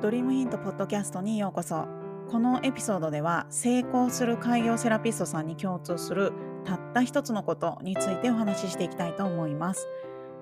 [0.00, 1.88] ドリームヒントポッドキャストにようこそ。
[2.30, 6.32] このエピソードでは成功する開業セラピストさんに共通する
[6.64, 9.88] たった一つのことについてお話ししていきたいと思います。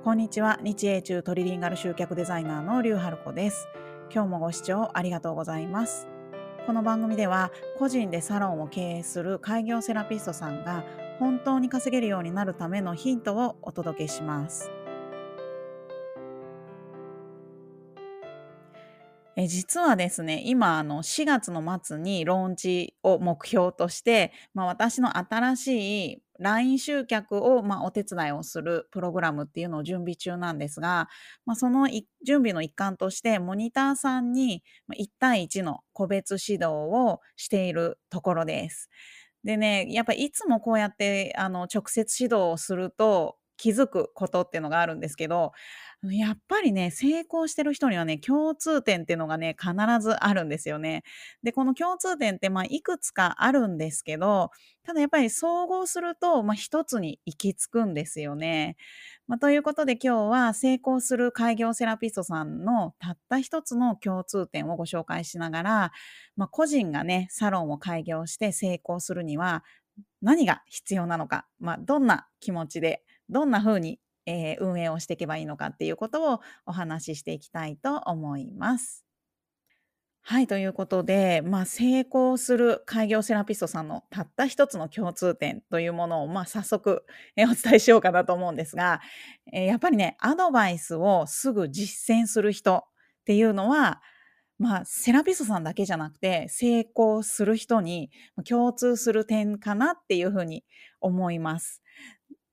[0.05, 3.67] こんにちは日英中トリリンガル集客デザイナーのリュウハルコです。
[4.13, 6.07] 今日もご視聴ありがとうございます。
[6.67, 10.85] この番組では個人でサロンを経営する開業セラピストさんが
[11.19, 14.71] 本当に稼げるようになるためのヒントをお届けします。
[19.39, 31.09] え実はですね、今、あの、4月の末にローンチを目標として、まあ、私の新しい LINE 集客を、まあ、お手伝いをするプログラムっていうのを準備中なんですが、
[31.45, 31.87] まあ、その
[32.25, 34.63] 準備の一環として、モニターさんに
[34.95, 38.89] 1対1の個別指導をしているところです。
[39.45, 45.53] でね、やっぱいつもこうやってあの直接指導をすると気づくことっていうのがあるんですけど、
[46.03, 51.03] やっぱりね、成功してる人にはね、共通点っていうのがね、必ずあるんですよね。
[51.43, 54.51] で、この共通点って、まあ、いくつかあるんですけど、
[54.85, 58.77] ただやっぱり総合すると、まあ、一つに行き着くんですよね。
[59.27, 65.93] まあ、ということで今日は成功する開業セラピストさんのたった一つの共通点をご紹介しながら、
[66.37, 69.65] まあ、個人がね、サロンを開業して成功するには
[70.23, 79.05] 何が必要なのか、まあ、どんな気持ちで、どんな風にえー、運営をしていけばいいのかっていうことをお話ししていきたいと思います。
[80.29, 87.05] はい、ということで、まあ、成功する開業セラピストさんのたった一つの共通点というものを、まあ、早速、
[87.37, 89.01] えお伝えしようかなと思うんですが、
[89.53, 92.87] えー、やっぱりね、アドバイスをすぐ実践する人
[93.21, 94.03] っていうのは、
[94.59, 98.11] まあ、セラピストさんだけじゃなくて、成功する人に
[98.45, 100.65] 共通する点かなっていうふうに
[101.01, 101.83] 思います。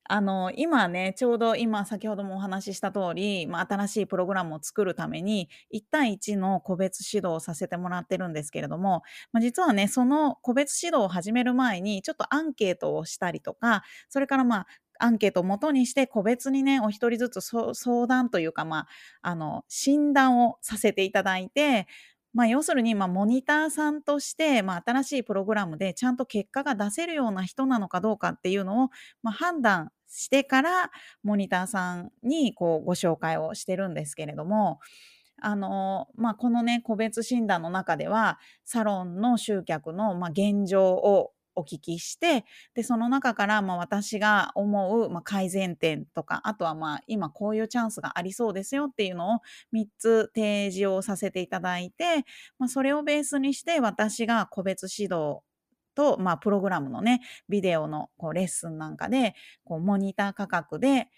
[0.06, 14.68] あの、今ね、ちょうど今先ほどもお話しした通り、まあ、新しいプログラムを作るために、1対1の個別指導をさせてもらってるんですけれども、まあ、実はね、その個別指導を始める前に、ちょっとアンケートをしたりとか、それからまあ、
[15.00, 18.88] アンケートをもとにして個別にね、お一人ずつ相談というか、まあ、
[19.22, 21.88] あの、診断をさせていただいて、
[22.34, 28.90] まあ、要するに、まあ、モニターさんとして、まあ、新しいプログラムでちゃんと結果が出せるような人なのかどうかっていうのを、
[29.22, 30.92] まあ、判断してから、
[31.24, 34.80] モニターさんにこうご紹介をしてるんですけれども、
[35.42, 49.40] あの、まあ、このね、個別診断の中では、サロンの集客の、まあ、現状をお聞きして、で、その中から、まあ、私が思う、まあ、改善点とか、あとは、まあ、今こういうチャンスがありそうですよっていうのを
[49.74, 52.26] 3つ提示をさせていただいて、
[52.60, 55.42] まあ、それをベースにして私が個別指導
[55.96, 61.10] と、まあ、プログラムのね、ビデオのこうレッスンなんかで、こうモニター価格で、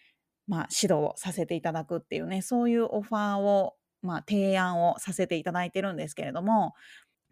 [0.48, 6.74] まあ、指導をさせていただくっていうね、そういうオファーを、まあ、提案をさせていただいてるんですけれども、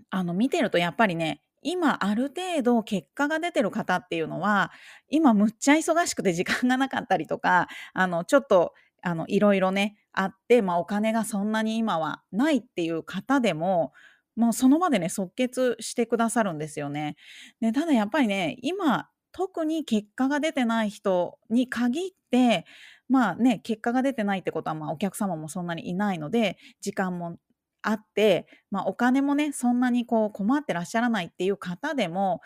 [0.10, 4.72] あの、見てるとやっぱりね、今ある程度結果が出てる方っていうのは、
[5.10, 13.92] 今むっちゃ忙しくて時間がなかったりとか、あの、ちょっと、あの、いろいろね、あって、まあ、お金がそんなに今はないっていう方でも、
[14.36, 17.16] もうその場でね、即決してくださるんですよね。
[17.62, 22.66] で、ただやっぱりね、今、特に結果が出てない人に限って、
[23.10, 27.38] まあね、結果が出てないってことは、まあお客様もそんなにいないので、時間も
[27.84, 32.42] あって、まあ、お金もね、そんなにこう困ってらっしゃらないっていう方でも、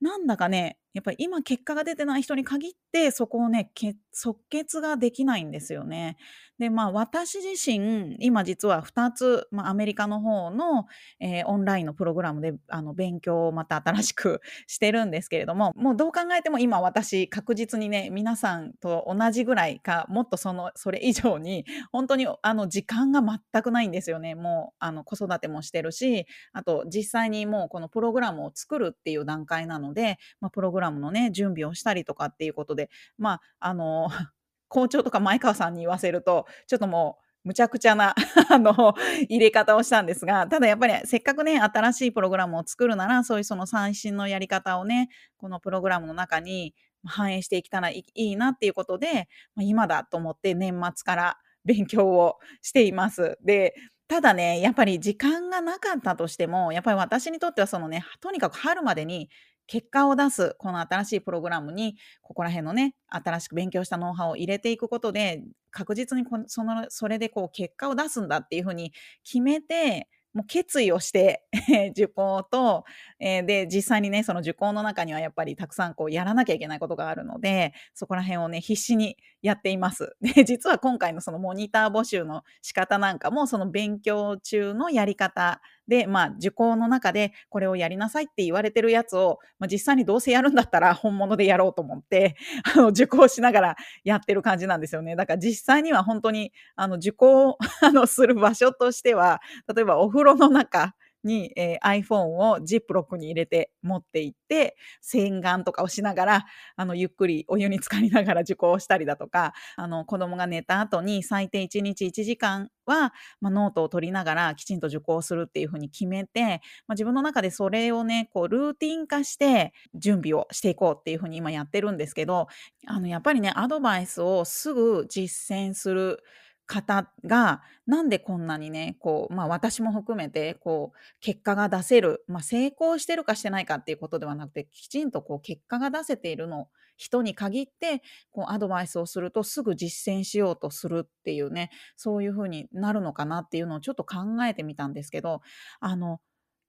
[0.00, 3.70] なんだかね、やっぱり今結果が出てない人に限って、そこをね、
[4.12, 6.16] 即決ができないんですよね。
[6.58, 10.86] で、まあ私自身、今実は2つ、まあアメリカの方の、
[11.18, 24.36] えー、オンラインのプログラムであの勉強をまた新しく してるんですけれども、もうどう考えても今私確実にね、皆さんと同じぐらいか、もっとその、それ以上に、本当にあの時間が全くないんですよね。
[24.36, 34.08] もうあの子育てもしてるし、あと実際にもうこのプログラムを作るっていう段階なので、まあ、プログラムラムのね、準備をしたりとかっていうことで、まあ、あの、
[34.68, 38.14] 校長とか前川さんに言わせると、ちょっともう、むちゃくちゃな
[38.50, 38.94] あの、
[39.28, 53.38] 入れ方をしたんですが、ただやっぱりせっかくね、新しいプログラムを作るなら、そういうその最新のやり方をね、このプログラムの中に反映していけたらいいなっていうことで、ま、今だと思って年末から勉強をしています。
[53.42, 53.74] で、
[54.08, 59.30] ただね、やっぱり時間がなかったとしても、やっぱり私にとってはそのね、とにかく春までに
[59.66, 68.92] 結果を出す、この新しいプログラムに、ここら辺のね、新しく勉強したノウハウを入れていくことで、確実にそのそれでこう結果を出すんだっていうふうに
[69.24, 71.44] 決めて、もう決意をして
[71.92, 72.84] 受講と、
[73.20, 80.16] えー、で、実際にね、その受講の中にはやっぱりたくさんこうやらなきゃいけないことがあるので、そこら辺をね、必死にやっています。
[80.20, 92.36] で、実は今回のそのモニター募集の仕方なんかも、その勉強中のやり方で、まあ、受講の中でこれをやりなさいって言われてるやつを、まあ、実際にどうせやるんだったら本物でやろうと思って、
[92.76, 95.16] あの、受講しながらやってる感じなんですよね。
[95.16, 99.40] だから実際には本当に、あの、受講、 あの、する場所としては、
[99.74, 100.94] 例えばお風呂の中、
[101.24, 106.44] に、えー、iPhone をジップロックに入れて持って行って、洗顔とかをしながら、
[106.76, 122.48] あの、ゆっくりお湯に浸かりながら受講したりだとか、あの、子供が寝た後に最低1日1時間は、まあ、ノートを取りながらきちんと受講するっていうふうに決めて、まあ、自分の中でそれをね、こう、ルーティン化して準備をしていこうっていうふうに今やってるんですけど、
[122.86, 126.22] あの、やっぱりね、アドバイスをすぐ実践する
[126.66, 138.02] 方が、なんでこんなにね、こう、まあ私も含めて、こう、結果が出せる、まあ成功してるかしてないかっていうことではなくて、きちんとこう、結果が出せているの人に限って、
[138.32, 145.42] こう、アドバイスをするとすぐ実践しようとするっていうね、そういうふうになるのかなっていうのをちょっと考えてみたんですけど、
[145.80, 146.20] あの、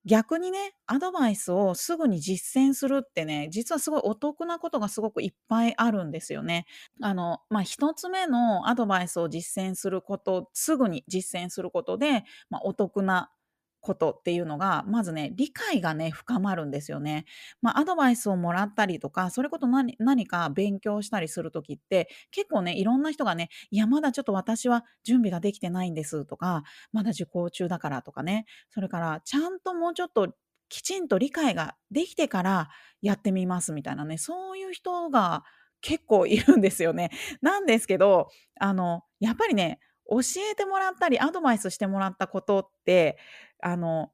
[0.05, 6.65] 逆にね、アドバイスをすぐに実践するってね、実はすごいお得なことがすごくいっぱいあるんですよね。
[7.01, 13.31] あの、まあ、一つ目のアドバイスを実践すること、すぐに実践することで、まあ、お得な
[13.85, 17.25] ことっていうのが、まずね、理解がね、深まるんですよね。
[17.61, 30.33] まあ、アドバイスをもらったりとか、それこそ何何か勉強したりするときって、結構ね、いろんな人がね、いや、まだちょっと私は準備ができてないんですとか、まだ受講中だからとかね、それから、ちゃんともうちょっと
[30.69, 32.69] きちんと理解ができてから
[33.01, 35.43] やってみますみたいなね、そういう人が
[35.81, 37.11] 結構いるんですよね。
[37.41, 38.29] なんですけど、
[38.59, 39.79] あの、やっぱりね、
[40.09, 40.19] 教
[40.51, 43.17] えてもらったり、アドバイスしてもらったことって、
[43.65, 44.11] あの、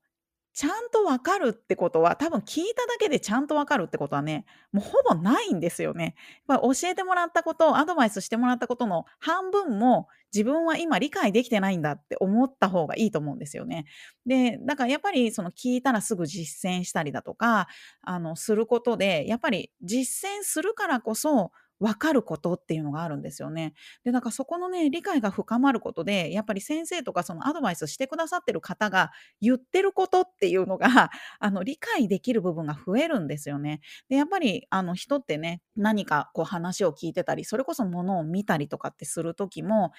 [0.54, 6.16] ちゃんとわかるってことは、多分聞いただけでちゃんとわかるってことはね、もうほぼないんですよね。
[6.50, 13.86] やっぱ教えてもらったこと、アドバイスしてもらったことの半分も自分は今理解できてないんだって思った方がいいと思うんですよね。
[14.26, 17.68] で、だからやっぱりその聞いたらすぐ実践したりだとか、
[18.02, 21.52] あの、することで、やっぱり実践するからこそ、
[21.82, 23.74] 分かることっていうのがあるんですよね。
[24.06, 29.12] で、なんかそこのね、理解が深まることで、やっぱり先生とかそのアドバイスしてくださってる方が
[29.42, 30.88] 言ってることっていうのが、
[31.40, 33.82] あの、理解できる部分が増えるんですよね。
[34.10, 39.92] で、やっぱり、あの、人ってね、何かこう話を聞いてたり、それこそものを見たりとかってする時も、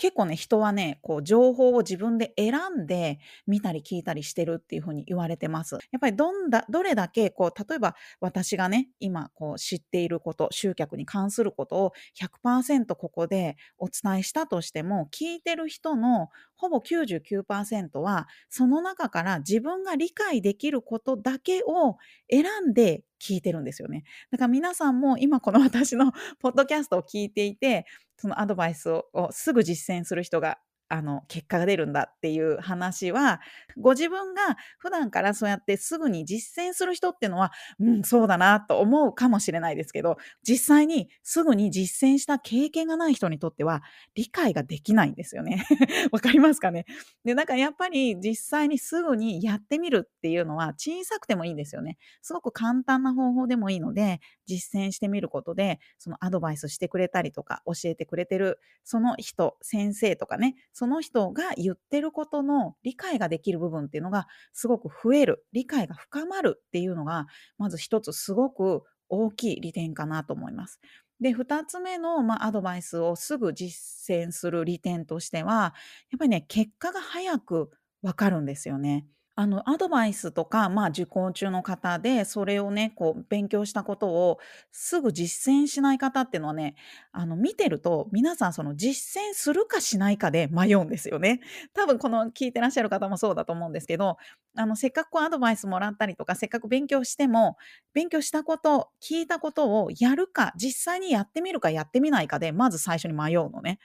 [0.00, 2.54] 結構ね、人はね、こう情報を自分で選
[2.84, 5.74] んで見たり聞いたりしてるっていう風に言われてます。
[5.74, 21.96] やっぱりどんだどれだけこう、例えば私がね、今こう知っていること、集客に関することを100%ここでお伝えしたとしても、聞いてる人のほぼ99%は、その中から自分が理解できることだけを
[22.30, 24.04] 選んで聞いてるんですよね。
[24.30, 27.86] だから皆さんも今この私の ポッドキャストを聞いていて、
[28.16, 30.58] そのアドバイスをすぐ実践する人が
[30.90, 33.40] あの、結果が出るんだっていう話は、
[33.78, 43.82] ご自分が普段からそうやってすぐに実践する人っていうのは、うん、そうだなと思うかもしれないですけど、実際にすぐに実践した経験がない人にとっては、
[44.14, 45.64] 理解ができないんですよね。
[46.12, 46.84] わかりますかね？
[47.24, 51.98] で、なんかやっぱり実際にすぐにやってみるっていうのは小さくてもいいんですよね。
[52.22, 67.26] すごく簡単な方法でもいいので、実践してみることで、そのアドバイスしてくれたりとか、教えてくれてる、その人、先生とかね、その人が言ってることの理解ができる部分っていうのがすごく増える、理解が深まるっていうのが、
[67.58, 70.80] まず一つすごく大きい利点かなと思います。
[71.20, 75.74] で、二つ目の、まあ、アドバイスをすぐ実践する利点としては、
[76.10, 77.70] やっぱりね、結果が早く
[78.00, 79.04] わかるんですよね。
[79.36, 84.38] あの、アドバイスとか、まあ、受講中の方で、それをね、こう、勉強したことを
[84.70, 86.74] すぐ実践しない方っていうのはね、
[87.12, 91.40] あの、見てると、皆さんその実践するかしないかで迷うんですよね。
[91.72, 94.18] 多分この聞いてらっしゃる方もそうだと思うんですけど、
[94.56, 97.56] あの、せっかくアドバイスもらったりとか、せっかく勉強しても、
[97.94, 103.78] 勉強したこと、聞いたことをやるか、実際にやってみるかやってみないかで、まず最初に迷うのね。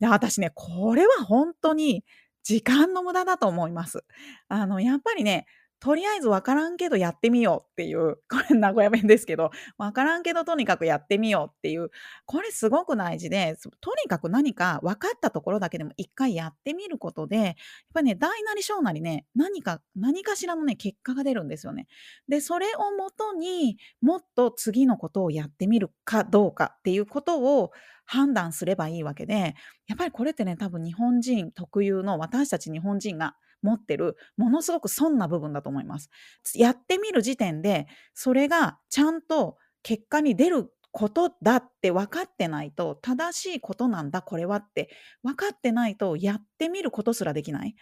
[0.00, 2.04] で、私ね、これは本当に
[2.42, 4.04] 時間の無駄だと思います。
[4.48, 5.46] あの、やっぱりね、
[5.82, 11.90] とりあえずわからんけどやってみようっていう、 これ名古屋弁ですけど、わからんけどとにかくやってみようっていう、
[12.24, 17.54] これすごく大事で、とにかく何か分かったところだけでも一回やってみることで、やっ
[17.94, 21.88] ぱりね、大なり小なりね、何か、何かしらのね、結果が出るんですよね。
[22.28, 27.72] で、それをもとにもっと次のことをやってみるかどうかっていうことを
[28.04, 29.56] 判断すればいいわけで、
[29.88, 36.10] やっぱりこれってね、多分日本人特有の私たち日本人が持ってる、ものすごく損な部分だと思います。
[36.54, 44.90] やってみる時点で、それがちゃんと結果に出ることだって分かってないと、正しいことなんだ、これはって
[45.22, 47.74] 分かってないと、やってみることすらできない。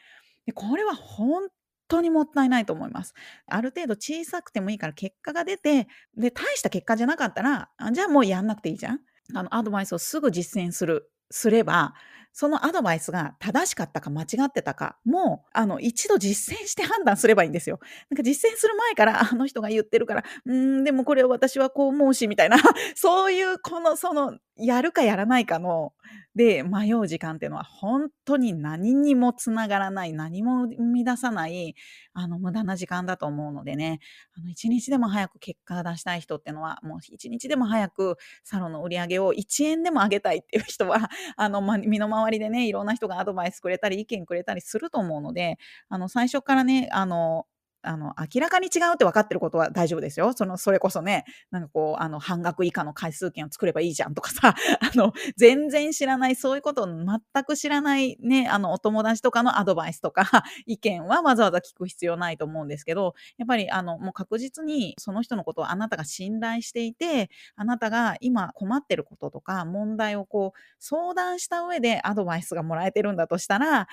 [0.46, 1.48] でこれは本
[1.88, 3.14] 当にもったいないと思います。
[3.46, 9.00] ある程度小さくてもいいから結果が出て、で、大した結果じゃなかったら、じゃあもうやんなくていいじゃん。
[9.34, 11.94] あの、アドバイスをすぐ実践する、すれば、
[12.32, 17.80] そのアドバイスが正しかったか間違ってたかも、あの、一度実践して判断すればいいんですよ。
[18.10, 22.56] なんか実践する前から、あの人が言ってるから、うん、でもこれを私はこう思うし、みたいな、
[22.94, 25.92] そういう、この、その、やるかやらないかの、
[26.34, 31.74] で、迷う時間っていうのは本当に何にもつながらない、何も生み出さない、
[32.12, 34.00] あの、無駄な時間だと思うのでね、
[34.36, 45.58] あの、一日でも早く結果が出したい人っていうのは、もう一日でも早くサロンの売り上げを1円でも上げたいっていう人は、あの、ま、身の回周りでね、いろんな人がアドバイスくれたり、意見くれたりすると思うので、
[45.88, 47.46] あの、最初からね、あの、
[47.82, 50.32] あの、明らかに違うって分かってることは大丈夫ですよ。
[50.34, 60.22] その、それこそね、なんかこう、あの、半額以下の回数券を作ればいいじゃんとかさ、 あの、全然知らない、そういうことを全く知らないね、あの、お友達とかのアドバイスとか、
[60.66, 73.88] 意見はわざわざ聞く必要ないと思うんですけど、やっぱり、あの、もう確実にその人のことをあなたが信頼していて、あなたが今困ってることとか、問題をこう、相談した上でアドバイスがもらえてるんだとしたら、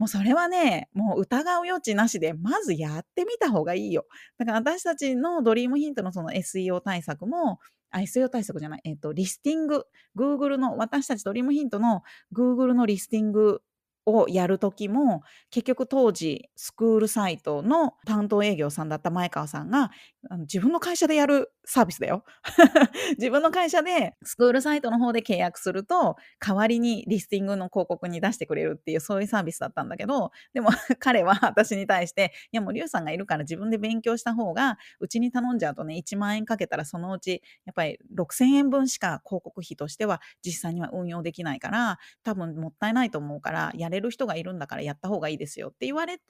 [0.00, 4.06] もうそれはね、もう疑う余地なしで、まずやってみた方がいいよ。
[4.38, 7.58] だから私たちのドリームヒントのその SEO 対策も、
[7.90, 9.84] あ、SEO 対策じゃない、えっ、と、リスティング、
[10.16, 12.02] Google の、私たちドリームヒントの
[12.34, 13.60] Google のリスティング
[14.06, 19.90] をやるときも、結局当時、スクールサイトの担当営業さんだった前川さんが、
[20.28, 22.24] あの自分の会社でやるサービスだよ。
[23.18, 46.24] 自分の会社でスクールサイトの方で契約すると、代わりにリスティングの広告に出してくれるっていう、そういうサービスだったんだけど、でも 彼は私に対して、いやもうリュウさんがいるから自分で勉強した方が、うちに頼んじゃうとね、1万円かけたらそのうち、やっぱり6000円分しか広告費としては実際には運用できないから、多分もったいないと思うから、やれる人がいるんだからやった方がいいですよって言われて、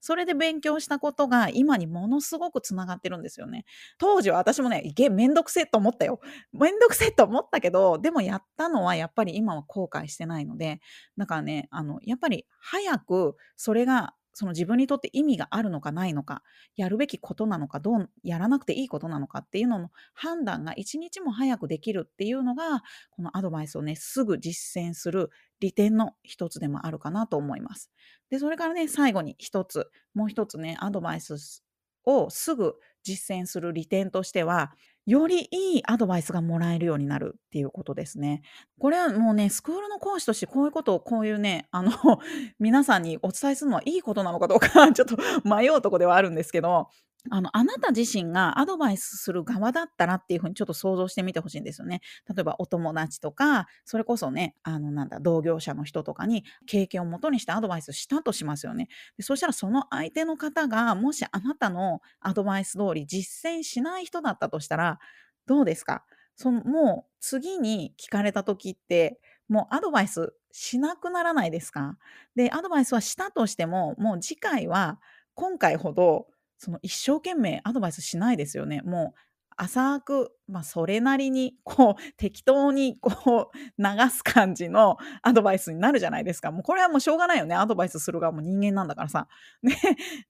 [0.00, 3.64] それで勉強したことが今にものすごくつながってるんですですよね。
[3.98, 6.20] 当時は私もね、いけ、めんどくせえと思ったよ。
[6.52, 10.80] めんどくせえと思ったけど、でもやったのはやっぱり今は後悔してないので、
[11.16, 16.42] だからね、あの、やっぱり早くそれがその自分にとって意味があるのかないのか、
[16.76, 25.30] やるべきことなのか、どう、やらなくていいことなのかっていうのの判断が一日も早くできるっていうのが、このアドバイスをね、すぐ実践する
[25.60, 27.90] 利点の一つでもあるかなと思います。
[28.28, 31.62] で、それからね、最後に一つ、もう一つね、アドバイス
[32.04, 32.74] をすぐ
[33.06, 34.72] 実践する利点としては、
[35.06, 38.42] よりいいアドバイスがもらえるようになるっていうことですね。
[38.80, 41.92] これはもうね、スクールの講師としてこういうことをこういうね、あの、
[42.58, 45.16] 皆さんにお伝えするのはいいことなのかどうかちょっと
[45.48, 46.88] 迷うとこではあるんですけど、
[47.30, 52.00] あの、あなた自身がアドバイスする側だったらっていうふうにちょっと想像してみてほしいんですよね。
[52.32, 58.88] 例えばお友達とか、それこそね、あの、なんだ、同業者の人とかに経験をもとにしてアドバイスしたとしますよね。
[59.16, 64.98] でそしたらその相手の方が、もしあなたのアドバイス通り実践しない人だったとしたら、
[65.46, 66.04] どうですか？
[66.34, 71.96] そのもう次に聞かれた時って、もうアドバイスしなくならないですか？
[72.34, 75.00] で、アドバイスはしたとしても、もう次回は
[75.34, 76.26] 今回ほど
[76.58, 78.82] その一生懸命アドバイスしないですよね。
[78.82, 79.20] もう
[79.56, 86.50] 浅く、まあ、それなりに、こう、 適当に、こう、流す感じのアドバイスになるじゃないですか。
[86.50, 87.54] もうこれはもうしょうがないよね。
[87.54, 89.28] アドバイスする側も人間なんだからさ。
[89.62, 89.74] で、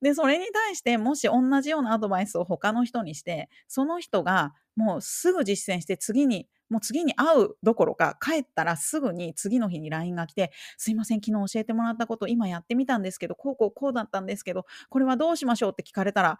[0.00, 16.38] でそれに対して、もし同じようなアドバイスを他の人にして、その人がもうすぐ実践して次にもう次に会うどころか、帰ったらすぐに次の日に LINE が来て、すいません、昨日教えてもらったこと、今やってみたんですけど、こうこうこうだったんですけど、これはどうしましょうって聞かれたら、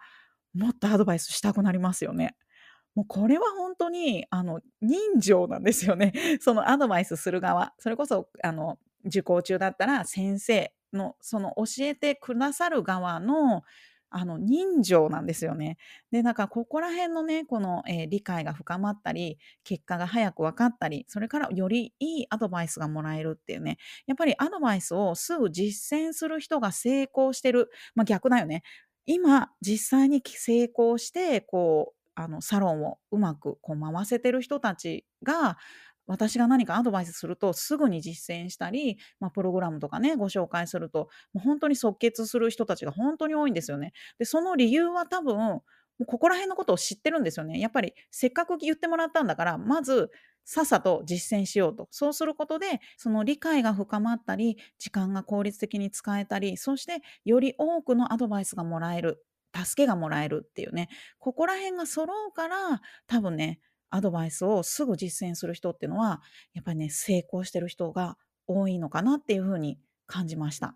[0.53, 2.35] もっとアドバイスしたくなりますよね。
[2.97, 6.13] もうこれは本当に、あの、人情なんですよね。
[6.41, 7.73] そのアドバイスする側。
[7.77, 13.63] それこそ、あの、受講中だったら先生の、その教えてくださる側の、
[14.09, 15.77] あの、人情なんですよね。
[16.11, 23.77] で、だからここら辺のね、この、えー理解が深まったり、結果が早く分かったり、それからよりいいアドバイスがもらえるっていうね、
[24.07, 27.69] やっぱりアドバイスをすぐ実践する人が成功してる。
[27.95, 28.63] まあ逆だよね。
[29.05, 35.57] 今、実際に成功して、こう、あの、サロンをうまくこう回せてる人たちが、
[36.05, 43.91] 私が何かアドバイスするとすぐに実践したり、まあ、プログラムとかね、ご紹介すると、もう本当に即決する人たちが本当に多いんですよね。
[44.17, 45.63] で、その理由は多分、も
[45.99, 47.59] うここら辺のことを知ってるんですよね。
[47.59, 50.11] やっぱりせっかく言ってもらったんだから、まず
[50.45, 51.87] さっさと実践しようと。
[51.91, 59.25] そうすることで、その理解が深まったり、時間が効率的に使えたり、そしてより多くのアドバイスがもらえる、
[59.65, 63.59] 助けがもらえるっていうね、ここら辺が揃うから、多分ね、
[63.89, 66.21] アドバイスをすぐ実践する人っていうのは、
[66.53, 70.75] やっぱりね、成功してる人が多いのかなっていうふうに感じました。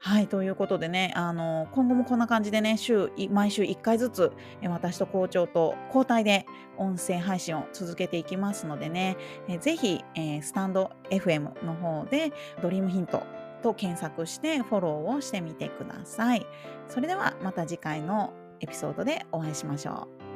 [0.00, 9.16] はい、ということでね、あの、今後もこんな感じでね、週毎週1回ずつ、私と校長と交代で音声配信を続けていきますのでね、
[9.48, 13.24] えぜひ、えー、スタンド FM の方でドリームヒント
[13.62, 16.46] と検索してフォローをしてみてください。
[16.88, 20.27] それではまた次回のエピソードでお会いしましょう。